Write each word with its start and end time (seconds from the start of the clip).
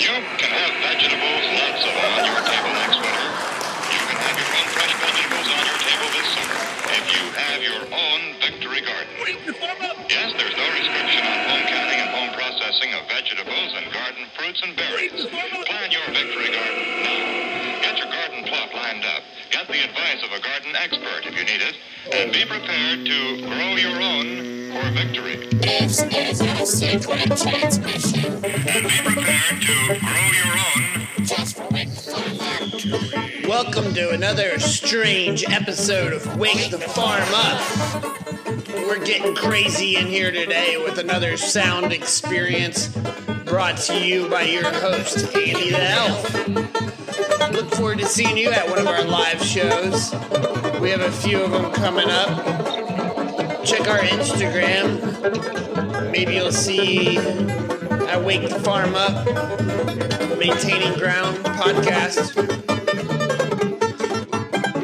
You 0.00 0.16
can 0.16 0.48
have 0.48 0.72
vegetables, 0.80 1.44
lots 1.60 1.84
of 1.84 1.92
them, 1.92 2.12
on 2.16 2.24
your 2.24 2.40
table 2.48 2.72
next 2.72 2.96
winter. 3.04 3.28
You 3.92 4.00
can 4.08 4.16
have 4.16 4.32
your 4.40 4.48
own 4.56 4.68
fresh 4.72 4.94
vegetables 4.96 5.44
on 5.52 5.60
your 5.60 5.76
table 5.76 6.08
this 6.16 6.28
summer 6.40 6.60
if 6.96 7.04
you 7.12 7.24
have 7.36 7.60
your 7.60 7.84
own 7.84 8.20
Victory 8.40 8.80
Garden. 8.80 9.12
Yes, 10.08 10.32
there's 10.40 10.56
no 10.56 10.66
restriction 10.72 11.20
on 11.20 11.38
home 11.52 11.64
canning 11.68 12.00
and 12.00 12.10
home 12.16 12.32
processing 12.32 12.96
of 12.96 13.04
vegetables 13.12 13.70
and 13.76 13.92
garden 13.92 14.24
fruits 14.40 14.64
and 14.64 14.72
berries. 14.72 15.20
Plan 15.68 15.92
your 15.92 16.08
Victory 16.16 16.48
Garden 16.48 16.80
now. 17.04 17.84
Get 17.84 18.00
your 18.00 18.08
garden 18.08 18.40
plot 18.48 18.72
lined 18.72 19.04
up. 19.04 19.20
Get 19.52 19.68
the 19.68 19.84
advice 19.84 20.24
of 20.24 20.32
a 20.32 20.40
garden 20.40 20.72
expert 20.80 21.28
if 21.28 21.36
you 21.36 21.44
need 21.44 21.60
it. 21.60 21.76
And 22.08 22.32
be 22.32 22.48
prepared 22.48 23.04
to 23.04 23.18
grow 23.44 23.76
your 23.76 24.00
own 24.00 24.49
for 24.80 24.90
victory. 24.92 25.36
This 25.52 26.02
is 26.02 26.40
a 26.40 26.66
secret 26.66 27.36
transmission 27.36 28.40
be 28.40 28.50
prepared 29.04 29.60
to 29.60 29.98
grow 30.00 30.30
your 30.38 30.54
own 30.56 31.24
just. 31.24 31.58
Welcome 33.46 33.92
to 33.94 34.10
another 34.10 34.58
strange 34.58 35.44
episode 35.48 36.12
of 36.12 36.36
Wake 36.38 36.70
the 36.70 36.78
Farm 36.78 37.28
Up. 37.32 37.60
We're 38.68 39.04
getting 39.04 39.34
crazy 39.34 39.96
in 39.96 40.06
here 40.06 40.30
today 40.30 40.76
with 40.78 40.98
another 40.98 41.36
sound 41.36 41.92
experience 41.92 42.88
brought 43.44 43.76
to 43.78 43.98
you 43.98 44.28
by 44.28 44.42
your 44.42 44.72
host, 44.72 45.34
Ande 45.36 45.74
the 45.74 45.90
Elf. 45.90 47.52
Look 47.52 47.70
forward 47.74 47.98
to 47.98 48.06
seeing 48.06 48.38
you 48.38 48.50
at 48.50 48.68
one 48.68 48.78
of 48.78 48.86
our 48.86 49.04
live 49.04 49.42
shows. 49.42 50.12
We 50.80 50.90
have 50.90 51.00
a 51.00 51.12
few 51.12 51.42
of 51.42 51.50
them 51.50 51.70
coming 51.72 52.08
up. 52.08 53.09
Check 53.70 53.88
our 53.88 54.00
Instagram. 54.00 55.00
Maybe 56.10 56.34
you'll 56.34 56.50
see 56.50 57.16
at 57.16 58.20
Wake 58.24 58.48
the 58.48 58.58
Farm 58.58 58.94
Up, 58.96 59.24
Maintaining 60.38 60.98
Ground 60.98 61.36
podcast 61.38 62.34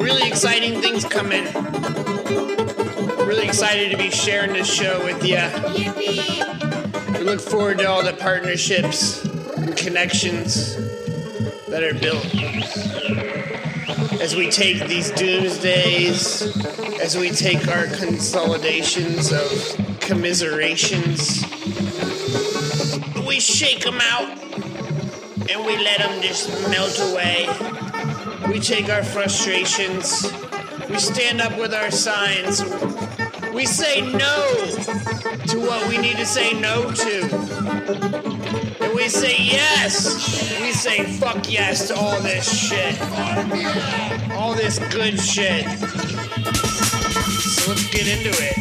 really 0.06 0.28
exciting 0.28 0.80
things 0.80 1.04
coming. 1.04 1.44
Really 3.26 3.44
excited 3.44 3.90
to 3.90 3.96
be 3.96 4.08
sharing 4.08 4.52
this 4.52 4.72
show 4.72 5.04
with 5.04 5.24
you. 5.24 5.42
We 7.18 7.24
look 7.24 7.40
forward 7.40 7.78
to 7.78 7.88
all 7.88 8.04
the 8.04 8.12
partnerships 8.12 9.24
and 9.24 9.76
connections 9.76 10.76
that 11.66 11.82
are 11.82 11.94
built 11.94 12.24
as 14.20 14.34
we 14.34 14.50
take 14.50 14.86
these 14.88 15.10
doomsdays, 15.12 16.42
as 17.00 17.16
we 17.16 17.30
take 17.30 17.68
our 17.68 17.86
consolidations 17.86 19.32
of 19.32 19.98
commiserations, 20.00 21.42
we 23.26 23.40
shake 23.40 23.84
them 23.84 23.98
out 24.00 24.30
and 25.50 25.64
we 25.64 25.76
let 25.76 25.98
them 25.98 26.22
just 26.22 26.50
melt 26.70 26.98
away. 27.10 27.48
We 28.50 28.60
take 28.60 28.88
our 28.88 29.04
frustrations. 29.04 30.32
We 30.88 30.98
stand 30.98 31.40
up 31.40 31.58
with 31.58 31.74
our 31.74 31.90
signs. 31.90 32.62
We 33.52 33.66
say 33.66 34.00
no 34.00 34.75
to 34.86 35.58
what 35.58 35.88
we 35.88 35.98
need 35.98 36.16
to 36.16 36.26
say 36.26 36.52
no 36.60 36.92
to. 36.92 37.22
And 38.80 38.94
we 38.94 39.08
say 39.08 39.34
yes. 39.38 40.60
We 40.60 40.70
say 40.70 41.04
fuck 41.18 41.50
yes 41.50 41.88
to 41.88 41.96
all 41.96 42.20
this 42.20 42.46
shit. 42.48 43.00
All 44.32 44.54
this 44.54 44.78
good 44.94 45.18
shit. 45.18 45.66
So 47.40 47.70
let's 47.70 47.90
get 47.90 48.06
into 48.06 48.30
it. 48.30 48.56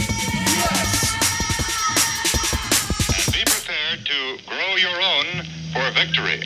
and 3.14 3.34
be 3.34 3.44
prepared 3.46 4.06
to 4.06 4.38
grow 4.48 4.76
your 4.78 5.00
own 5.02 5.46
for 5.74 5.92
victory. 5.94 6.42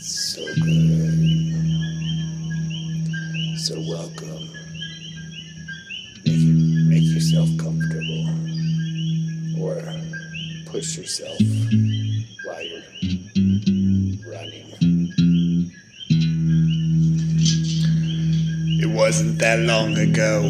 So 0.00 0.42
good. 0.62 1.18
So 3.58 3.74
welcome. 3.88 4.63
Make, 7.34 7.42
make 7.42 7.48
yourself 7.48 7.58
comfortable. 7.58 8.28
Or 9.60 9.82
push 10.66 10.96
yourself 10.96 11.38
while 12.44 12.62
you're 12.62 12.82
running. 14.30 15.72
It 18.80 18.86
wasn't 18.86 19.38
that 19.40 19.58
long 19.60 19.96
ago. 19.96 20.44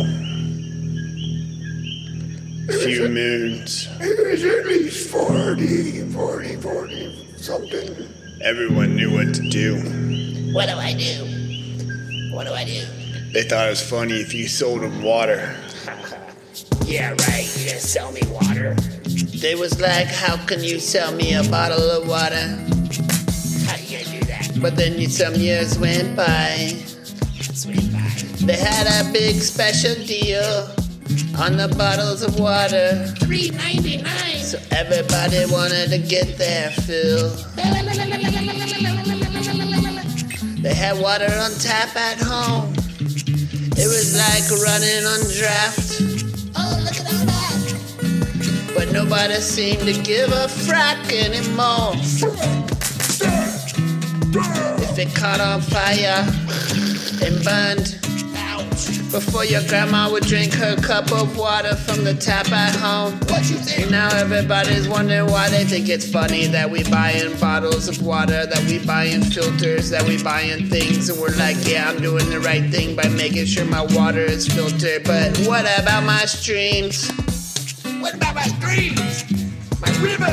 A 2.69 2.73
few 2.79 3.09
moons. 3.09 3.89
It 4.01 4.31
was 4.31 4.45
at 4.45 4.67
least 4.67 5.11
40, 5.11 6.11
40, 6.11 6.57
40, 6.57 7.27
something. 7.37 8.09
Everyone 8.43 8.95
knew 8.97 9.13
what 9.13 9.35
to 9.35 9.49
do. 9.49 9.77
What 10.53 10.69
do 10.69 10.77
I 10.77 10.93
do? 10.95 12.35
What 12.35 12.47
do 12.47 12.53
I 12.53 12.65
do? 12.65 12.85
They 13.33 13.43
thought 13.43 13.67
it 13.67 13.71
was 13.71 13.83
funny 13.83 14.21
if 14.21 14.35
you 14.35 14.49
sold 14.49 14.83
them 14.83 15.03
water. 15.03 15.57
Yeah, 16.85 17.11
right. 17.29 17.47
You 17.59 17.71
just 17.71 17.93
sell 17.93 18.13
me 18.13 18.21
water. 18.31 18.75
They 19.41 19.55
was 19.55 19.81
like, 19.81 20.07
how 20.07 20.37
can 20.47 20.63
you 20.63 20.79
sell 20.79 21.13
me 21.15 21.35
a 21.35 21.43
bottle 21.45 21.91
of 21.91 22.09
water? 22.09 22.47
How 23.67 23.77
do 23.77 23.85
you 23.85 24.05
do 24.05 24.21
that? 24.27 24.51
But 24.61 24.77
then 24.77 24.99
you- 24.99 25.09
some 25.09 25.35
years 25.35 25.79
went 25.79 26.17
by. 26.17 26.77
Sweet 27.53 27.93
pie. 27.93 28.15
They 28.47 28.57
had 28.57 28.87
a 29.01 29.13
big 29.13 29.37
special 29.41 29.95
deal 30.07 30.69
on 31.39 31.57
the 31.57 31.73
bottles 31.77 32.23
of 32.23 32.39
water. 32.39 33.07
Three 33.21 33.51
ninety 33.51 33.99
nine. 34.03 34.39
So 34.39 34.59
everybody 34.71 35.45
wanted 35.51 35.89
to 35.91 35.99
get 35.99 36.37
their 36.39 36.71
fill. 36.71 37.31
They 40.63 40.75
had 40.75 40.99
water 40.99 41.27
on 41.45 41.51
tap 41.61 41.95
at 41.97 42.19
home. 42.21 42.73
It 43.77 43.89
was 43.89 44.17
like 44.17 44.47
running 44.63 45.05
on 45.05 45.21
draft. 45.39 45.84
But 48.75 48.93
nobody 48.93 49.35
seemed 49.35 49.81
to 49.81 49.93
give 50.03 50.31
a 50.31 50.47
frack 50.47 51.13
anymore. 51.13 51.95
If 54.83 54.99
it 54.99 55.15
caught 55.15 55.41
on 55.41 55.61
fire 55.61 56.25
and 57.23 57.45
burned, 57.45 58.01
before 59.15 59.45
your 59.45 59.63
grandma 59.69 60.11
would 60.11 60.25
drink 60.25 60.53
her 60.55 60.75
cup 60.75 61.13
of 61.13 61.39
water 61.39 61.77
from 61.77 62.03
the 62.03 62.15
tap 62.15 62.51
at 62.51 62.75
home. 62.75 63.13
What 63.31 63.49
you 63.49 63.59
think? 63.59 63.83
And 63.83 63.91
now 63.93 64.09
everybody's 64.17 64.89
wondering 64.89 65.31
why 65.31 65.49
they 65.51 65.65
think 65.65 65.89
it's 65.89 66.11
funny 66.11 66.49
that 66.49 66.69
we 66.69 66.83
buy 66.91 67.13
in 67.13 67.39
bottles 67.39 67.87
of 67.87 68.05
water, 68.05 68.45
that 68.45 68.65
we 68.65 68.85
buy 68.85 69.05
in 69.05 69.23
filters, 69.23 69.89
that 69.91 70.03
we 70.03 70.21
buy 70.21 70.41
in 70.41 70.69
things, 70.69 71.09
and 71.11 71.21
we're 71.21 71.37
like, 71.37 71.57
yeah, 71.65 71.89
I'm 71.89 72.03
doing 72.03 72.29
the 72.29 72.41
right 72.41 72.69
thing 72.73 72.97
by 72.97 73.09
making 73.11 73.47
sure 73.47 73.65
my 73.65 73.83
water 73.95 74.19
is 74.19 74.49
filtered. 74.49 75.05
But 75.05 75.39
what 75.47 75.65
about 75.79 76.03
my 76.03 76.25
streams? 76.25 77.09
What 78.05 78.17
about 78.17 78.35
my 78.35 78.43
streams? 78.43 79.25
My 79.81 79.89
river. 80.05 80.31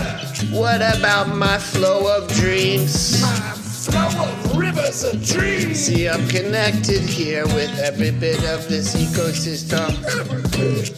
What 0.51 0.81
about 0.81 1.29
my 1.29 1.57
flow 1.57 2.17
of 2.17 2.27
dreams? 2.33 3.21
My 3.21 3.29
flow 3.29 4.23
of 4.23 4.57
rivers 4.57 5.05
of 5.05 5.25
trees. 5.25 5.85
See, 5.85 6.09
I'm 6.09 6.27
connected 6.27 6.99
here 6.99 7.45
with 7.45 7.71
every 7.79 8.11
bit 8.11 8.43
of 8.43 8.67
this 8.67 8.93
ecosystem. 8.93 9.87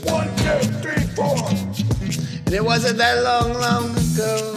One, 0.09 0.25
two, 0.37 0.61
three, 0.81 1.05
four. 1.13 1.37
And 2.47 2.53
it 2.55 2.65
wasn't 2.65 2.97
that 2.97 3.21
long, 3.23 3.53
long 3.53 3.91
ago. 3.91 4.55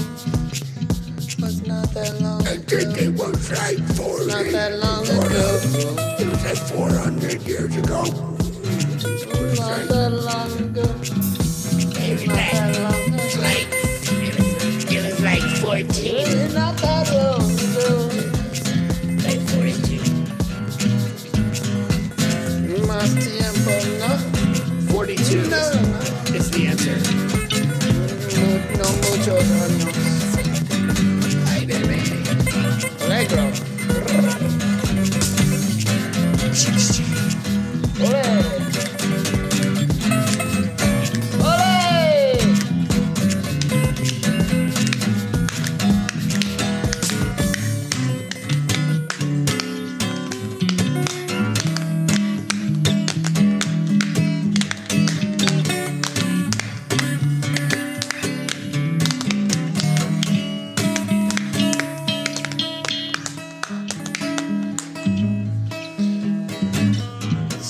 It 1.20 1.38
was 1.38 1.66
not 1.66 1.92
that 1.92 2.18
long 2.22 2.40
I 2.48 2.56
think 2.56 2.96
it 2.96 3.08
ago. 3.08 3.26
was 3.28 3.50
like 3.52 3.76
40. 3.94 4.26
Not 4.28 4.46
that 4.52 4.78
long 4.78 5.04
ago. 5.04 5.60
It 6.18 6.28
was 6.30 6.44
like 6.46 6.56
400 6.56 7.42
years 7.42 7.76
ago. 7.76 8.04
Not 9.60 9.88
that 9.88 10.12
long 10.12 10.60
ago. 10.60 11.25
14. 16.08 16.54
Not 16.54 16.95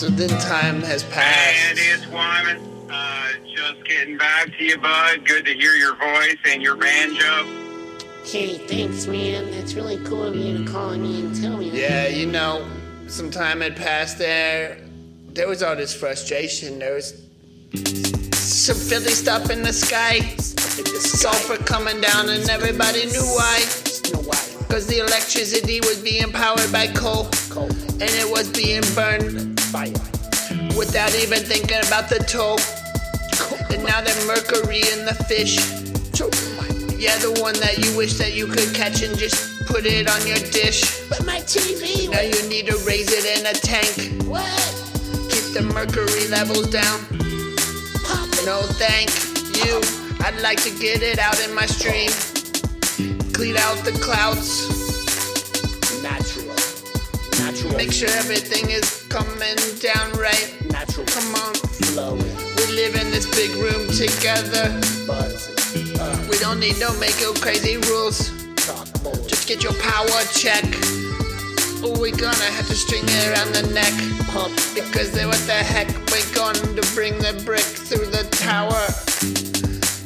So 0.07 0.13
then 0.13 0.29
time 0.41 0.83
has 0.83 1.03
passed. 1.03 1.69
And 1.69 1.79
passed. 1.79 2.05
it's 2.05 2.07
Wyman. 2.07 2.89
Uh, 2.89 3.29
just 3.53 3.85
getting 3.85 4.17
back 4.17 4.57
to 4.57 4.65
you, 4.65 4.79
bud. 4.79 5.27
Good 5.27 5.45
to 5.47 5.53
hear 5.53 5.73
your 5.73 5.97
voice 5.97 6.37
and 6.45 6.63
your 6.63 6.77
banjo. 6.77 7.45
Hey, 8.25 8.57
thanks, 8.69 9.09
man. 9.09 9.51
That's 9.51 9.75
really 9.75 9.99
cool 10.05 10.23
of 10.23 10.37
you 10.37 10.59
to 10.59 10.71
call 10.71 10.97
me 10.97 11.23
and 11.23 11.35
tell 11.35 11.57
me 11.57 11.71
that. 11.71 11.77
Yeah, 11.77 12.07
you 12.07 12.27
know, 12.27 12.65
some 13.09 13.33
time 13.33 13.61
had 13.61 13.75
passed 13.75 14.17
there. 14.17 14.79
There 15.31 15.49
was 15.49 15.61
all 15.61 15.75
this 15.75 15.93
frustration. 15.93 16.79
There 16.79 16.95
was 16.95 17.25
some 18.33 18.77
filthy 18.77 19.11
stuff 19.11 19.51
in 19.51 19.63
the 19.63 19.73
sky. 19.73 20.21
The 20.21 21.01
Sulfur 21.03 21.57
coming 21.65 22.01
down, 22.01 22.29
and 22.29 22.49
everybody 22.49 23.07
knew 23.07 23.27
why. 23.35 23.59
Because 24.59 24.87
the 24.87 24.99
electricity 25.01 25.81
was 25.81 26.01
being 26.01 26.31
powered 26.31 26.71
by 26.71 26.87
coal, 26.87 27.25
and 27.57 28.03
it 28.03 28.31
was 28.31 28.49
being 28.53 28.83
burned 28.95 29.56
without 30.77 31.15
even 31.17 31.41
thinking 31.41 31.79
about 31.87 32.09
the 32.09 32.19
toll. 32.23 32.59
And 33.71 33.85
now 33.85 34.01
the 34.01 34.15
mercury 34.27 34.81
in 34.95 35.05
the 35.05 35.15
fish. 35.27 35.57
Yeah, 36.99 37.19
the 37.19 37.39
one 37.43 37.55
that 37.61 37.79
you 37.79 37.97
wish 37.97 38.15
that 38.15 38.35
you 38.35 38.47
could 38.47 38.75
catch 38.75 39.03
and 39.03 39.19
just 39.19 39.67
put 39.67 39.85
it 39.85 40.09
on 40.09 40.27
your 40.27 40.39
dish. 40.39 41.09
But 41.09 41.27
my 41.27 41.41
TV. 41.41 42.09
Now 42.11 42.21
you 42.21 42.49
need 42.49 42.67
to 42.67 42.77
raise 42.87 43.11
it 43.13 43.27
in 43.39 43.45
a 43.47 43.53
tank. 43.53 44.23
What? 44.27 44.47
Keep 45.31 45.53
the 45.53 45.63
mercury 45.75 46.29
levels 46.29 46.71
down. 46.71 47.01
No, 48.47 48.63
thank 48.79 49.11
you. 49.67 49.83
I'd 50.25 50.41
like 50.41 50.63
to 50.63 50.71
get 50.79 51.03
it 51.03 51.19
out 51.19 51.39
in 51.45 51.55
my 51.55 51.67
stream. 51.67 52.11
Clean 53.33 53.57
out 53.57 53.79
the 53.85 53.93
clouds. 54.01 54.71
Natural. 56.03 56.55
Natural. 57.45 57.77
Make 57.77 57.93
sure 57.93 58.09
everything 58.11 58.71
is 58.71 58.96
coming 59.17 59.57
down 59.81 60.13
right. 60.21 60.53
Natural. 60.69 61.07
Come 61.07 61.35
on. 61.37 61.55
Flowing. 61.89 62.37
We 62.57 62.65
live 62.77 62.95
in 62.97 63.11
this 63.11 63.25
big 63.35 63.51
room 63.57 63.89
together. 63.89 64.69
Buzzing. 65.07 65.97
Uh, 65.99 66.27
We 66.29 66.37
don't 66.39 66.61
need 66.61 66.79
no 66.79 66.93
make 67.01 67.17
no 67.21 67.33
crazy 67.33 67.79
rules. 67.89 68.29
talk 68.57 68.87
more. 69.03 69.17
Just 69.27 69.49
get 69.49 69.63
your 69.63 69.73
power 69.81 70.21
check. 70.37 70.65
Oh, 71.81 71.97
we're 71.99 72.17
gonna 72.17 72.51
have 72.59 72.67
to 72.69 72.75
string 72.75 73.05
it 73.07 73.29
around 73.31 73.55
the 73.55 73.65
neck. 73.73 73.95
Pump. 74.29 74.53
Because 74.75 75.13
then 75.13 75.29
what 75.29 75.41
the 75.47 75.61
heck, 75.73 75.89
we're 76.13 76.31
going 76.35 76.61
to 76.77 76.85
bring 76.95 77.17
the 77.19 77.33
brick 77.47 77.69
through 77.89 78.07
the 78.19 78.25
tower. 78.37 78.83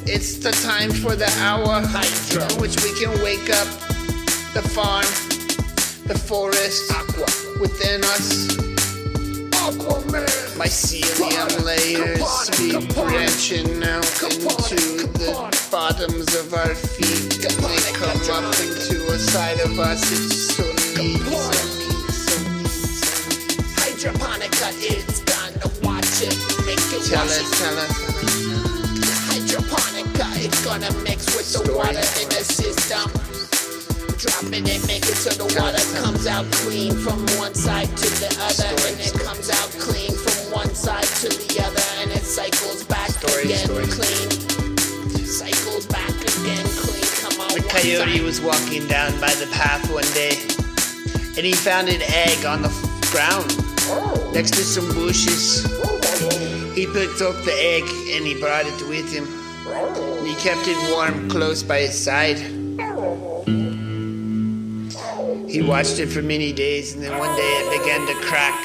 It's 0.07 0.37
the 0.37 0.51
time 0.69 0.91
for 0.91 1.15
the 1.17 1.31
hour 1.43 1.81
Hydro. 1.83 2.47
in 2.47 2.61
which 2.61 2.75
we 2.83 2.91
can 2.99 3.11
wake 3.21 3.49
up 3.59 3.67
the 4.55 4.63
farm, 4.75 5.07
the 6.07 6.17
forest 6.17 6.91
Aqua. 6.91 7.27
within 7.59 8.03
us. 8.05 8.70
Mycelium 10.57 11.63
layers 11.63 12.49
be 12.59 12.71
branching 12.93 13.83
out 13.83 14.05
into 14.21 15.07
the 15.17 15.67
bottoms 15.71 16.35
of 16.35 16.53
our 16.53 16.75
feet. 16.75 17.45
And 17.45 17.57
they 17.63 17.93
come 17.93 18.45
up 18.45 18.59
into 18.59 18.97
a 19.11 19.17
side 19.17 19.59
of 19.61 19.79
us. 19.79 20.01
It's 20.11 20.55
so 20.55 20.63
neat, 21.01 21.21
so 21.21 21.57
neat, 21.79 22.09
so 22.11 22.37
neat. 22.57 23.63
Hydroponica, 23.79 24.69
it's 24.83 25.21
gonna 25.23 25.71
watch 25.83 26.21
it. 26.21 26.35
Make 26.65 26.79
it 26.93 27.09
Tell 27.09 27.23
us, 27.23 27.39
it. 27.39 27.57
tell 27.57 27.77
us. 27.79 27.93
Hydroponica, 29.31 30.45
it's 30.45 30.65
gonna 30.65 30.91
mix 31.03 31.25
with 31.35 31.51
the 31.53 31.73
water 31.73 32.05
in 32.21 32.29
the 32.29 32.43
system. 32.43 33.09
Drop 34.17 34.43
it 34.53 34.69
and 34.69 34.85
make 34.87 35.03
it 35.07 35.17
so 35.17 35.31
the 35.31 35.45
water 35.59 35.81
comes 36.03 36.27
out 36.27 36.45
clean 36.51 36.93
from 36.93 37.25
one 37.39 37.55
side 37.55 37.89
to 37.97 38.09
the 38.19 38.29
other. 38.45 38.69
And 38.87 38.99
it 38.99 39.13
comes 39.25 39.49
out 39.49 39.69
clean 39.79 40.11
coyote 47.91 48.21
was 48.21 48.39
walking 48.39 48.87
down 48.87 49.11
by 49.19 49.33
the 49.35 49.47
path 49.51 49.91
one 49.91 50.05
day, 50.13 50.37
and 51.35 51.45
he 51.45 51.51
found 51.51 51.89
an 51.89 52.01
egg 52.01 52.45
on 52.45 52.61
the 52.61 52.69
ground 53.11 53.49
next 54.33 54.51
to 54.51 54.63
some 54.63 54.87
bushes. 54.93 55.65
He 56.73 56.85
picked 56.85 57.21
up 57.21 57.35
the 57.43 57.53
egg 57.53 57.83
and 58.15 58.25
he 58.25 58.39
brought 58.39 58.65
it 58.65 58.87
with 58.87 59.11
him. 59.11 59.27
And 59.67 60.25
he 60.25 60.35
kept 60.35 60.67
it 60.67 60.77
warm 60.89 61.29
close 61.29 61.63
by 61.63 61.79
his 61.79 61.97
side. 61.97 62.39
He 65.49 65.61
watched 65.61 65.99
it 65.99 66.07
for 66.07 66.21
many 66.21 66.53
days, 66.53 66.93
and 66.93 67.03
then 67.03 67.17
one 67.17 67.35
day 67.35 67.51
it 67.59 67.79
began 67.79 68.07
to 68.07 68.13
crack. 68.25 68.63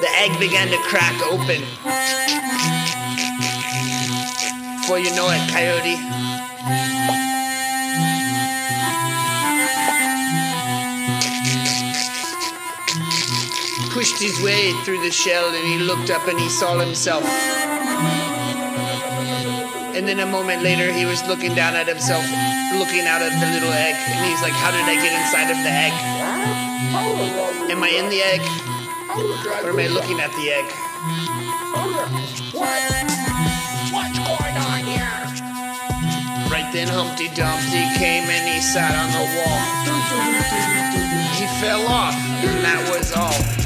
The 0.00 0.08
egg 0.18 0.38
began 0.38 0.68
to 0.68 0.78
crack 0.84 1.20
open. 1.26 2.71
Before 4.92 5.08
you 5.08 5.16
know 5.16 5.24
it, 5.30 5.40
coyote. 5.48 5.96
Pushed 13.88 14.20
his 14.20 14.36
way 14.42 14.74
through 14.84 15.00
the 15.00 15.10
shell 15.10 15.48
and 15.48 15.66
he 15.66 15.78
looked 15.78 16.10
up 16.10 16.28
and 16.28 16.38
he 16.38 16.50
saw 16.50 16.78
himself. 16.78 17.24
And 19.96 20.06
then 20.06 20.20
a 20.20 20.26
moment 20.26 20.62
later, 20.62 20.92
he 20.92 21.06
was 21.06 21.26
looking 21.26 21.54
down 21.54 21.74
at 21.74 21.88
himself, 21.88 22.22
looking 22.76 23.06
out 23.08 23.22
at 23.22 23.32
the 23.40 23.46
little 23.50 23.72
egg. 23.72 23.96
And 23.96 24.26
he's 24.26 24.42
like, 24.42 24.52
How 24.52 24.72
did 24.72 24.84
I 24.84 24.96
get 25.00 25.14
inside 25.16 25.48
of 25.48 25.56
the 25.64 25.72
egg? 25.72 25.94
Am 27.72 27.82
I 27.82 27.88
in 27.88 28.10
the 28.10 28.20
egg? 28.20 28.42
Or 29.64 29.70
am 29.70 29.78
I 29.78 29.86
looking 29.88 30.20
at 30.20 30.34
the 30.36 30.52
egg? 30.52 30.70
Then, 36.72 36.88
Humpty 36.88 37.28
Dumpty 37.28 37.84
came 37.98 38.24
and 38.24 38.48
he 38.48 38.60
sat 38.60 38.94
on 38.96 39.10
the 39.12 39.24
wall. 39.36 39.60
He 41.36 41.46
fell 41.60 41.86
off, 41.86 42.14
and 42.14 42.64
that 42.64 42.88
was 42.90 43.12
all. 43.12 43.61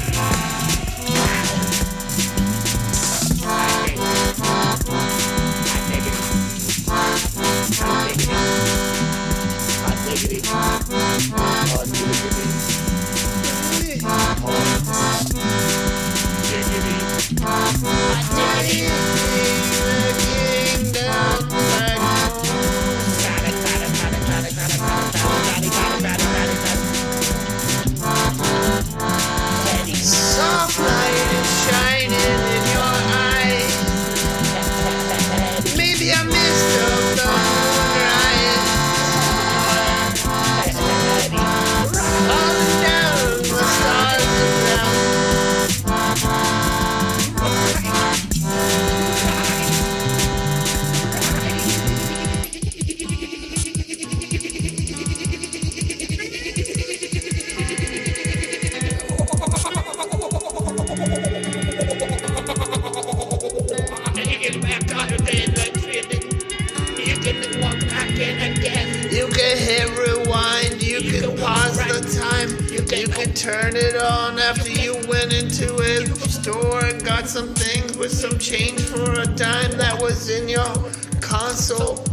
Store 76.47 76.85
and 76.85 77.03
got 77.03 77.27
some 77.27 77.53
things 77.55 77.97
with 77.97 78.11
some 78.11 78.39
change 78.39 78.79
for 78.79 79.19
a 79.19 79.25
dime 79.25 79.71
that 79.77 80.01
was 80.01 80.29
in 80.29 80.47
your 80.47 80.73
console. 81.19 82.05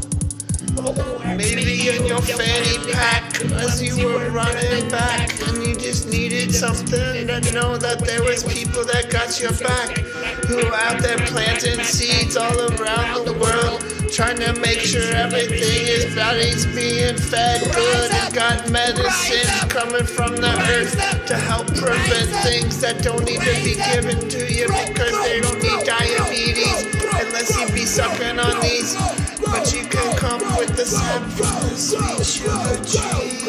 Maybe 1.25 1.89
in 1.89 2.05
your 2.05 2.21
fanny 2.21 2.93
pack 2.93 3.41
as 3.63 3.81
you 3.81 4.09
were 4.09 4.31
running 4.31 4.89
back 4.91 5.31
and 5.47 5.65
you 5.65 5.77
just 5.77 6.09
needed 6.09 6.53
something 6.53 7.29
to 7.29 7.53
know 7.53 7.77
that 7.77 8.01
there 8.05 8.25
was 8.25 8.43
people 8.43 8.85
that 8.87 9.09
got 9.09 9.41
your 9.41 9.53
back 9.53 9.99
who 10.49 10.67
out 10.67 11.01
there 11.01 11.19
planting 11.29 11.85
seeds 11.85 12.37
all 12.37 12.59
around 12.73 13.27
the 13.27 13.39
world 13.39 13.94
Trying 14.15 14.39
to 14.39 14.53
make 14.61 14.79
sure 14.79 15.03
everything 15.17 15.89
is 15.89 16.15
body's 16.15 16.67
being 16.67 17.17
fed 17.17 17.61
good 17.75 18.13
and 18.13 18.33
got 18.33 18.71
medicine 18.71 19.69
coming 19.69 20.07
from 20.07 20.37
the 20.37 20.55
earth 20.71 21.27
to 21.27 21.35
help 21.35 21.67
prevent 21.75 22.31
things 22.45 22.81
that 22.81 23.03
don't 23.03 23.25
need 23.25 23.41
to 23.41 23.55
be 23.65 23.75
given 23.75 24.29
to 24.29 24.47
you 24.55 24.69
because 24.69 25.21
they 25.25 25.41
don't 25.41 25.61
need 25.61 25.85
diabetes 25.85 26.87
unless 27.13 27.59
you 27.59 27.67
be 27.75 27.85
sucking 27.85 28.39
on 28.39 28.61
these. 28.61 28.95
But 29.45 29.75
you 29.75 29.85
can 29.85 30.17
come 30.17 30.43
with 30.59 30.77
the 30.77 30.87
sap 30.87 31.23
from 31.33 31.69
the 31.69 31.75
sweet 31.75 32.25
sugar. 32.25 33.44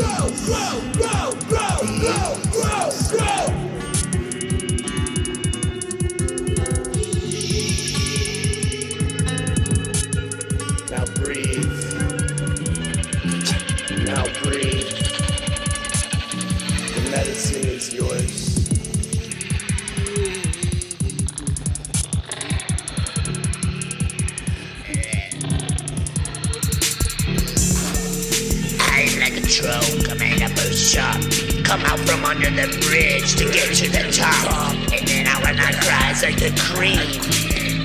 Come 31.76 31.92
out 31.92 32.00
from 32.08 32.24
under 32.24 32.50
the 32.52 32.72
bridge 32.88 33.36
to 33.36 33.52
get 33.52 33.68
to 33.76 33.92
the 33.92 34.08
top. 34.08 34.72
And 34.96 35.04
then 35.12 35.28
I 35.28 35.36
when 35.44 35.60
I 35.60 35.76
rise 35.84 36.24
like 36.24 36.40
the 36.40 36.56
cream 36.72 37.20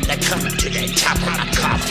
that 0.06 0.22
come 0.22 0.46
to 0.46 0.68
the 0.70 0.86
top 0.94 1.18
of 1.18 1.34
my 1.34 1.42
cup. 1.58 1.82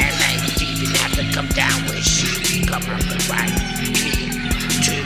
Then 0.00 0.08
I 0.16 0.40
even 0.56 0.88
have 0.96 1.12
to 1.12 1.28
come 1.28 1.52
down 1.52 1.84
with 1.92 2.00
shit. 2.00 2.64
Come 2.64 2.88
up 2.88 3.04
and 3.04 3.20
right. 3.28 3.52
Me 3.84 4.32
too. 4.80 5.04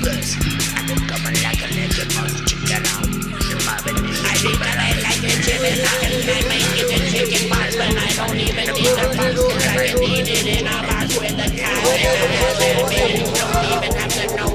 Cause 0.00 0.32
I've 0.80 0.88
been 0.88 1.04
coming 1.04 1.36
like 1.44 1.60
a 1.60 1.68
chicken 2.48 2.88
out. 2.88 3.04
I 3.68 4.32
think 4.32 4.56
that 4.64 4.80
I 4.80 4.96
like 5.04 5.20
the 5.20 5.28
chicken. 5.44 5.76
I 5.76 6.08
can 6.08 6.24
make 6.24 6.72
it 6.72 6.88
the 6.88 7.04
chicken 7.04 7.52
box, 7.52 7.76
but 7.76 7.92
I 7.92 8.16
don't 8.16 8.40
even 8.40 8.64
need 8.72 8.96
the 8.96 9.12
box. 9.12 9.36
Cause 9.36 9.76
I 9.76 9.92
can 9.92 10.00
eat 10.08 10.24
it 10.24 10.56
in 10.56 10.64
a 10.64 10.80
box 10.88 11.20
with 11.20 11.36
the 11.36 11.52
cat. 11.52 11.84
Don't 13.36 13.76
even 13.76 13.92
have 13.92 14.08
to 14.16 14.36
know 14.36 14.47